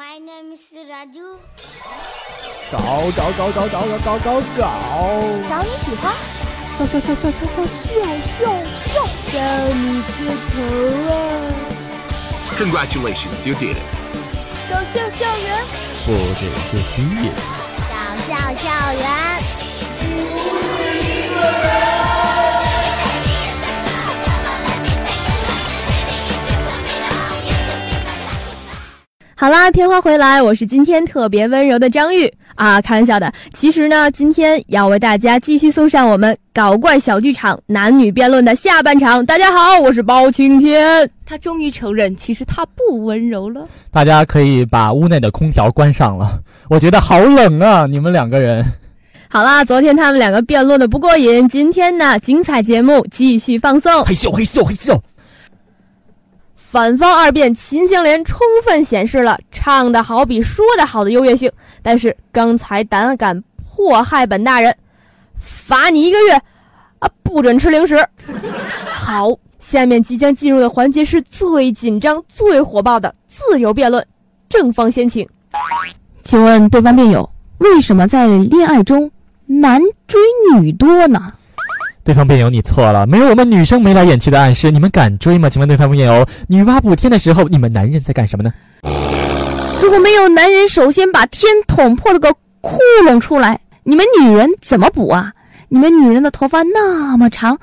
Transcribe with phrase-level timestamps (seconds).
[0.00, 1.36] My name is Raju。
[2.72, 2.78] 搞
[3.14, 4.64] 搞搞搞搞搞搞搞搞！
[5.46, 6.14] 找你喜欢，
[6.78, 7.92] 笑笑笑笑笑笑笑
[8.24, 8.40] 笑
[8.80, 8.96] 笑，
[9.28, 9.32] 笑
[9.68, 10.56] 你个头
[11.10, 11.12] 啊
[12.58, 13.84] ！Congratulations, you did it.
[14.70, 15.46] 搞笑校园，
[16.06, 16.08] 不
[16.38, 17.30] 只是吸引。
[17.90, 17.92] 搞
[18.26, 18.64] 笑校
[18.94, 19.59] 园。
[29.40, 33.32] 好啦，片花回来，我是今天特别温柔的张玉啊，开玩笑的。
[33.54, 39.24] 其实呢，今天要为大家继续送上我们搞怪小剧场男女辩论的下半场。
[39.24, 41.10] 大家好，我是包青天。
[41.24, 43.66] 他终于承认，其实他不温柔了。
[43.90, 47.86] 大家可以把屋内的空调关上了，我觉得好冷啊！
[47.86, 48.62] 你们两个人，
[49.30, 54.04] 好啦，昨天他们两个辩论的不过瘾，今天呢，精彩节目继续放送。
[54.04, 55.00] 嘿咻嘿咻嘿咻！
[56.70, 61.50] 反方二辩秦香莲充分显示了唱得好比说得好的优越性，
[61.82, 64.72] 但是刚才胆敢迫害本大人，
[65.36, 66.40] 罚你一个月，
[67.00, 67.96] 啊，不准吃零食。
[68.86, 74.06] 好，下面即将进入的环节是最紧张、最火爆的自由辩论，
[74.48, 75.28] 正方先请。
[76.22, 79.10] 请问对方辩友，为什么在恋爱中
[79.44, 80.20] 男追
[80.54, 81.32] 女多呢？
[82.02, 85.48] 对方辩友，你错了，没有我们女生眉来眼去的暗示，你们敢追吗？
[85.50, 88.52] 请问对方辩友，女娲补天的时候，你们男人在干什么呢？
[89.82, 95.32] 如果没有男人首先把天捅破了个窟窿出来，你们女人怎么补啊？
[95.68, 97.56] 你们女人的头发那么长，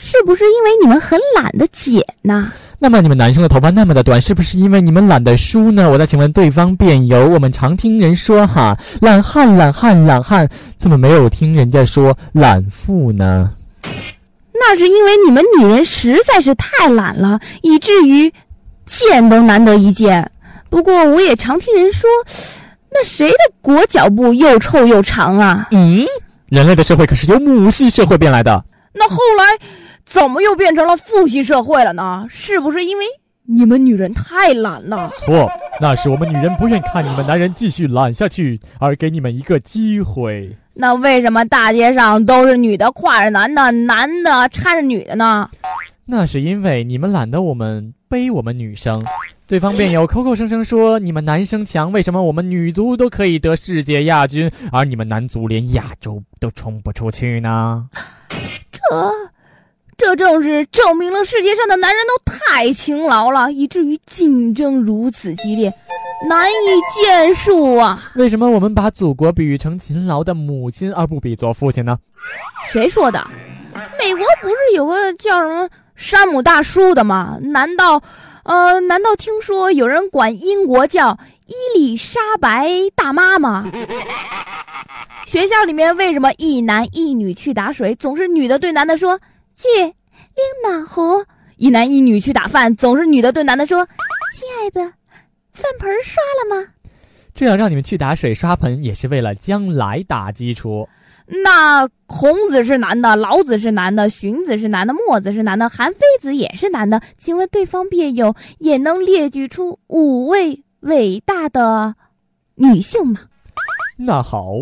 [0.00, 2.50] 是不是因为你们很懒得剪呢？
[2.78, 5.90] 那么你们男生的头发那么的短，是不是因为你们懒得梳呢？
[5.90, 13.50] 我再请问对方辩友，我们常听人说哈，懒汉懒汉懒汉，怎么没有听人家说懒妇呢？
[14.60, 18.32] 那是因为你们女人实在是太懒了，以至于
[18.86, 20.30] 见都难得一见。
[20.68, 22.08] 不过我也常听人说，
[22.92, 25.66] 那谁的裹脚布又臭又长啊？
[25.72, 26.06] 嗯，
[26.48, 28.64] 人类的社会可是由母系社会变来的。
[28.92, 29.44] 那后来
[30.04, 32.26] 怎么又变成了父系社会了呢？
[32.28, 33.04] 是不是因为
[33.46, 35.10] 你们女人太懒了？
[35.16, 40.56] 错，那是我们女人不愿看你们男人继续懒下去，而给你们一个机会。
[40.74, 45.50] 那为什么大街上都是女的挎着男的，男的搀着女的呢？
[46.06, 49.04] 那是因为你们懒得我们背我们女生。
[49.46, 57.88] 对方辩友口口声声说你们男生强，为什么我们女足都可以得世界亚军，而你们男足连亚洲都冲不出去呢？
[58.70, 58.80] 这，
[60.00, 65.70] 这正是证明了世界上的男人都太勤劳了，以至于竞争如此激烈，
[66.26, 68.02] 难以见数啊！
[68.14, 71.98] 为什么我们把祖国比喻成勤劳的母亲，而不比作父亲呢？
[72.72, 73.22] 谁说的？
[73.98, 77.38] 美国不是有个叫什么山姆大叔的吗？
[77.42, 78.00] 难道，
[78.44, 83.70] 呃，难道听说有人管英国叫伊丽莎白大妈吗？
[85.26, 89.20] 学校里面为什么一男一女去打水，总是女的对男的说
[89.60, 89.92] “去拎
[90.64, 91.02] 暖壶”；
[91.58, 93.86] 一男一女去打饭，总是女的对男的说
[94.34, 94.80] “亲爱的，
[95.52, 96.66] 饭盆刷了吗
[97.34, 100.88] 这样让你们去打水刷盆，也是为了将来打基础。”？
[101.44, 107.00] 那孔子是男的，老子是男的，荀子是男的，墨子是男的，韩非子也是男的。
[107.18, 111.94] 请问对方辩友也能列举出五位伟大的
[112.56, 113.20] 女性吗？
[113.96, 114.54] 那好，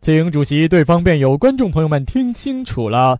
[0.00, 3.18] 请主席对方辩友观众朋友们听清楚了。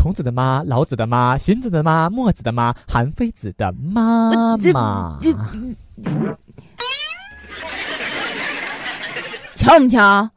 [0.00, 5.18] 孔子的妈，老子的妈，荀子的妈，墨子的妈，韩非子的妈妈。
[5.20, 5.30] 这
[9.54, 10.30] 瞧不瞧？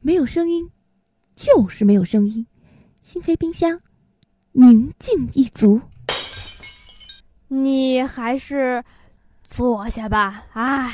[0.00, 0.68] 没有声音，
[1.36, 2.44] 就是没有声音。
[3.00, 3.78] 心扉冰箱，
[4.50, 5.80] 宁静一族。
[7.46, 8.82] 你还是
[9.44, 10.42] 坐下吧。
[10.54, 10.92] 唉，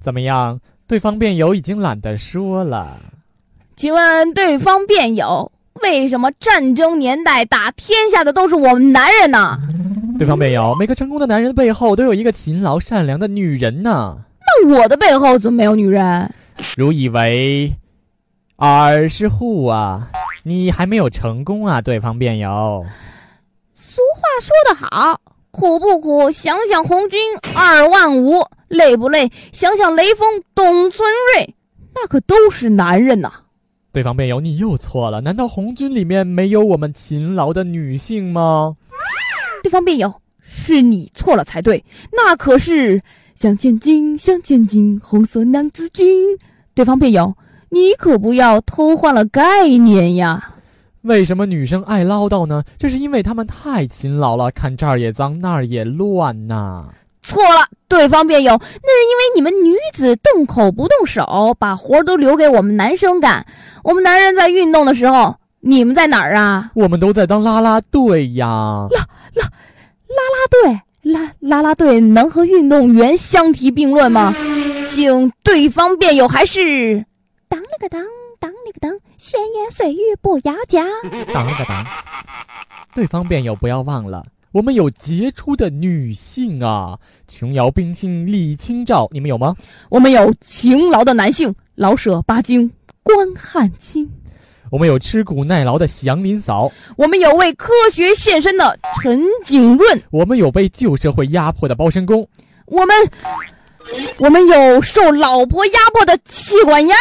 [0.00, 0.60] 怎么样？
[0.86, 3.00] 对方辩友已经懒得说了。
[3.74, 5.50] 请问对方辩友，
[5.82, 9.58] 为什么战争年代打天下的都是我们男人呢？
[10.18, 14.18] 对方辩友，每个成功的男人背后都有一个勤劳善良的女人呢。
[14.40, 16.32] 那我的背后怎么没有女人？
[16.76, 17.72] 如以为
[18.56, 20.08] 尔是户啊，
[20.42, 22.84] 你还没有成功啊，对方辩友。
[23.72, 25.20] 俗话说得好，
[25.52, 26.30] 苦不苦？
[26.30, 27.20] 想想红军
[27.54, 29.30] 二万五，累不累？
[29.52, 31.54] 想想雷锋、董存瑞，
[31.94, 33.32] 那可都是男人呐。
[33.98, 35.20] 对方辩友，你又错了。
[35.20, 38.76] 难道红军里面没有我们勤劳的女性吗？
[39.64, 43.02] 对方辩友，是你错了才对，那可是
[43.34, 46.06] 向前进，向前进，红色娘子军。
[46.74, 47.34] 对方辩友，
[47.70, 50.54] 你可不要偷换了概念呀！
[51.02, 52.62] 为什么女生爱唠叨呢？
[52.78, 56.88] 这是因为她们太勤劳了，看这儿也脏，那儿也乱呐、
[57.20, 57.66] 错了。
[57.88, 58.70] 对方辩友，那是
[59.08, 63.46] 因为你们女子动口不动手，把活都留给我们男生干。
[63.82, 66.70] 我们男人在运动的时候，你们在哪儿啊？
[66.74, 68.46] 我们都在当啦啦队呀。
[68.90, 69.00] 啦
[69.34, 69.44] 啦
[70.08, 74.34] 啦啦队，啦啦啦队能和运动员相提并论吗？
[74.86, 77.04] 请对方辩友还是
[77.48, 78.02] 当了个当，
[78.40, 80.86] 当了个当，闲言碎语不要讲。
[81.32, 81.84] 当了个当，
[82.94, 84.24] 对方辩友不要忘了。
[84.50, 86.98] 我们有杰出的女性啊，
[87.28, 89.54] 琼瑶、冰心、李清照，你们有吗？
[89.90, 92.70] 我们有勤劳的男性，老舍、巴金、
[93.14, 94.08] 关汉卿。
[94.70, 96.70] 我们有吃苦耐劳的祥林嫂。
[96.96, 100.02] 我们有为科学献身的陈景润。
[100.10, 102.28] 我们有被旧社会压迫的包身工。
[102.66, 102.94] 我们，
[104.18, 106.94] 我们有受老婆压迫的妻管严。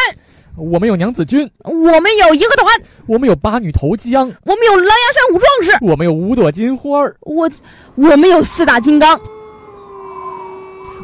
[0.56, 7.48] 我们有娘子军，我们有义和团，我们有八女投江，我们有狼牙山五壮士，我们有五朵金花儿，我，
[7.94, 9.20] 我们有四大金刚，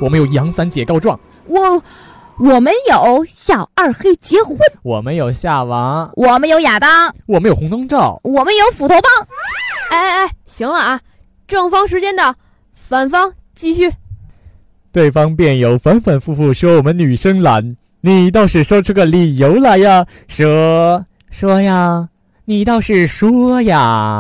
[0.01, 1.83] 我们有杨三姐告状，我，
[2.39, 9.27] 我们有小二黑结婚，我们有夏娃，我们有亚当，我们有红灯照，我们有斧头帮。
[9.91, 11.00] 哎哎哎，行了啊，
[11.47, 12.33] 正方时间到，
[12.74, 13.91] 反方继续。
[14.91, 17.77] 对方辩友反反复复说我们女生懒。
[18.01, 20.06] 你倒是说出个理由来呀！
[20.27, 22.09] 说说呀，
[22.45, 24.19] 你倒是说呀！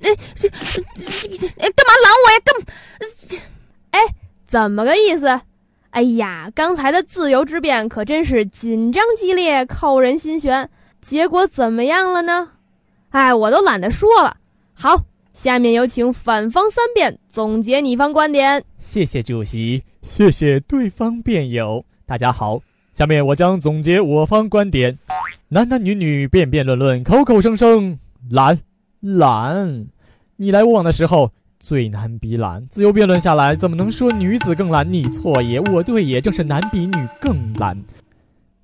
[0.00, 2.38] 哎，这这哎，干嘛拦我呀？
[2.44, 2.54] 干，
[3.90, 4.00] 哎，
[4.46, 5.26] 怎么个意思？
[5.96, 10.68] 哎呀，刚才的自由之辩可真是紧张激烈，扣人心弦。
[11.00, 12.50] 结果怎么样了呢？
[13.08, 14.36] 哎，我都懒得说了。
[14.74, 18.62] 好，下面有请反方三辩总结你方观点。
[18.78, 21.82] 谢谢主席，谢谢对方辩友。
[22.04, 22.60] 大家好，
[22.92, 24.98] 下面我将总结我方观点：
[25.48, 27.98] 男男女女辩辩论论，口口声声
[28.30, 28.58] 懒
[29.00, 29.86] 懒。
[30.36, 34.92] 你来我往的时候最难比懒，自由辩论下来，怎么能说女子更懒？
[34.92, 37.82] 你错也，我对也，正是男比女更懒。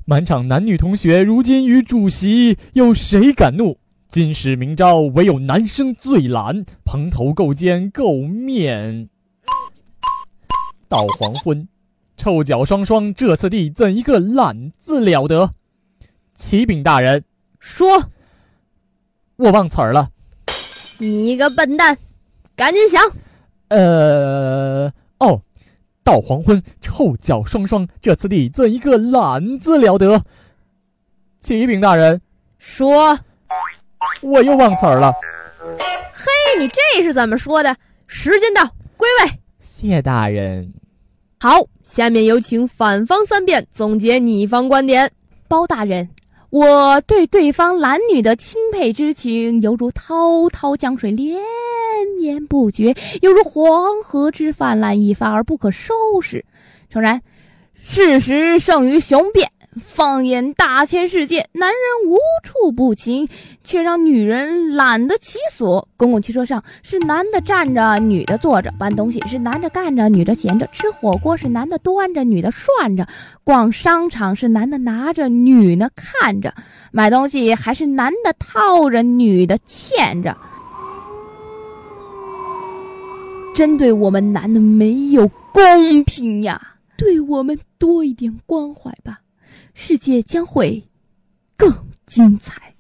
[0.05, 3.79] 满场男女同学，如今与主席有谁敢怒？
[4.09, 9.09] 今世明朝，唯有男生最懒，蓬头垢肩垢面，
[10.89, 11.67] 到黄昏。
[12.17, 15.55] 臭脚双双，这次第怎一个懒字了得？
[16.35, 17.25] 启禀大人，
[17.59, 18.11] 说，
[19.37, 20.11] 我忘词儿了。
[20.99, 21.97] 你一个笨蛋，
[22.55, 23.01] 赶紧想。
[23.69, 25.41] 呃，哦，
[26.05, 30.23] 到黄昏，臭脚双双，这次第怎一个懒字了得？
[31.41, 32.21] 启禀大人，
[32.59, 33.19] 说，
[34.21, 35.13] 我又忘词儿了。
[36.13, 37.75] 嘿，你这是怎么说的？
[38.07, 38.65] 时间到，
[38.97, 39.33] 归位。
[39.59, 40.73] 谢大人。
[41.41, 45.11] 好，下面有请反方三辩总结你方观点。
[45.49, 46.09] 包大人，
[46.53, 51.41] 我对对方男女的钦佩之情，犹如滔滔江水连
[52.19, 56.45] 绵不绝，犹如黄河之泛滥一发而不可收拾。
[56.91, 57.19] 诚然，
[57.81, 59.49] 事实胜于雄辩。
[59.81, 63.27] 放眼大千世界，男人无处不勤，
[63.65, 65.89] 却让女人懒得其所。
[65.97, 73.05] 公共汽车上是男的站着，女的坐着；搬东西是男的干着，女的闲着；吃火锅是男的端着，女的涮着；
[73.45, 76.51] 逛商场是男的拿着，女的看着；
[76.93, 80.37] 买东西还是男的套着，女的欠着。
[83.55, 86.61] 针对我们男的没有公平呀，
[86.99, 89.21] 对我们多一点关怀吧。
[89.75, 90.83] 世界将会
[91.57, 91.73] 更
[92.07, 92.75] 精彩。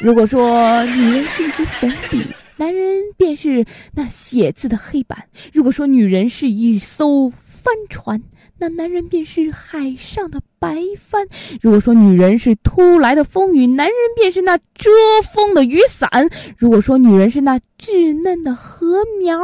[0.00, 5.18] 如果说女人是一支粉笔，男人便是那写字的黑板；
[5.52, 8.20] 如果说女人是一艘帆船，
[8.58, 11.24] 那男人便是海上的白帆；
[11.60, 14.90] 如果说女人是突来的风雨，男人便是那遮
[15.32, 16.08] 风的雨伞；
[16.56, 19.38] 如果说女人是那稚嫩的禾苗，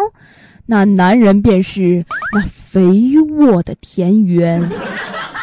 [0.66, 2.80] 那男人便是那肥
[3.30, 4.68] 沃的田园。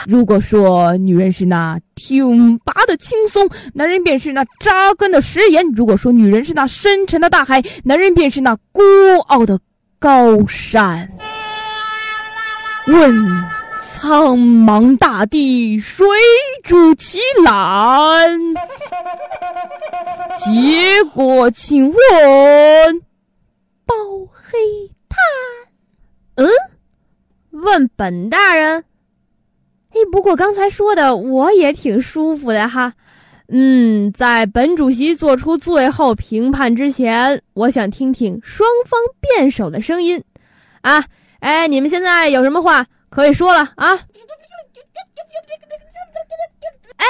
[0.07, 8.81] 如果说女人是那挺拔的青松，男人便是那扎根的石岩；如果说女人是那深沉的大海，男人便是那孤
[9.27, 9.59] 傲的
[9.97, 11.11] 高山。
[12.87, 13.27] 问
[13.81, 16.05] 苍茫大地，谁
[16.63, 18.39] 主其懒？
[20.37, 23.01] 结果请问
[23.85, 23.95] 包
[24.31, 24.57] 黑
[25.09, 26.45] 炭？
[26.45, 26.47] 嗯？
[27.49, 28.83] 问本大人。
[29.95, 32.91] 哎，不过刚才说的我也挺舒服的哈，
[33.47, 40.21] 嗯，在本主席做出最后评判之前，我想听听双方辩手的声音，
[40.81, 41.05] 啊，
[41.39, 43.97] 哎，你们现在有什么话可以说了啊？
[46.97, 47.05] 哎，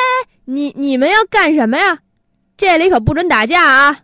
[0.45, 1.97] 你你们要干什么呀？
[2.55, 3.99] 这里可不准打架啊！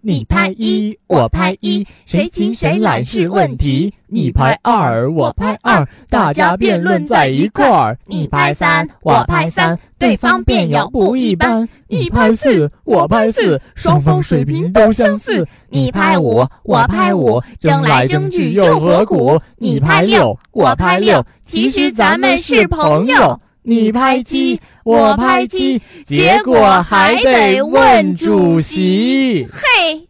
[0.00, 3.92] 你拍一，我拍一，谁勤谁懒是问题。
[4.06, 7.98] 你拍二，我拍二，大家辩论在一块儿。
[8.06, 11.68] 你拍三，我拍三，对方辩友不一般。
[11.88, 15.46] 你拍四，我拍四，双方水平都相似。
[15.68, 19.40] 你拍五，我拍五，争来争去又何苦？
[19.56, 23.40] 你拍六，我拍六，其实咱们是朋友。
[23.68, 29.46] 你拍七，我拍七，结果还得问主席。
[29.52, 30.08] 嘿，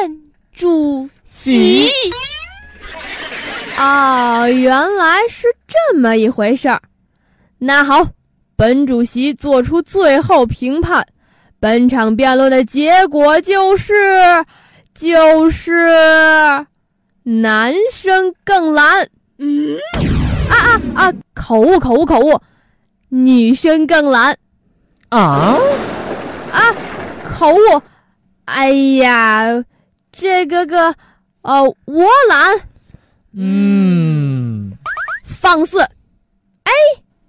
[0.00, 0.20] 问
[0.52, 1.88] 主席
[3.76, 6.82] 啊，原来是这么一回事儿。
[7.58, 8.04] 那好，
[8.56, 11.06] 本主席做出最后评判，
[11.60, 13.94] 本场辩论的结果就是，
[14.92, 15.70] 就是
[17.22, 19.08] 男生更懒。
[19.38, 19.78] 嗯，
[20.50, 21.12] 啊啊啊！
[21.34, 22.36] 口误，口误，口误。
[23.12, 24.36] 女生更懒，
[25.08, 25.58] 啊
[26.52, 26.76] 啊，
[27.28, 27.82] 口误！
[28.44, 29.64] 哎呀，
[30.12, 30.94] 这个个，
[31.42, 32.60] 哦，我懒，
[33.36, 34.72] 嗯，
[35.24, 35.80] 放肆！
[35.80, 36.72] 哎，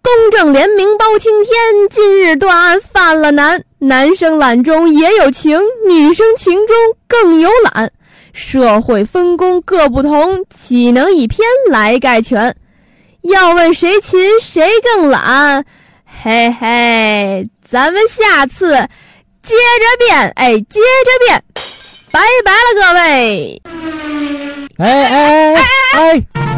[0.03, 1.53] 公正廉明包青天，
[1.89, 3.63] 今日断案犯了难。
[3.79, 6.75] 男生懒中也有情，女生情中
[7.07, 7.91] 更有懒。
[8.33, 11.39] 社会分工各不同，岂能以偏
[11.71, 12.55] 来概全？
[13.21, 15.63] 要问谁勤谁更懒，
[16.23, 18.71] 嘿嘿，咱们下次
[19.43, 21.43] 接着变，哎，接着变，
[22.11, 23.61] 拜拜了各位。
[24.77, 25.63] 哎哎哎哎
[25.93, 26.50] 哎！